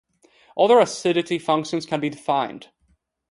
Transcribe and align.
Other 0.57 0.79
acidity 0.79 1.37
functions 1.37 1.85
can 1.85 1.99
be 1.99 2.09
defined. 2.09 2.69